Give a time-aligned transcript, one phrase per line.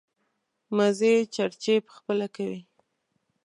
[0.75, 2.61] مزې چړچې په خپله کوي.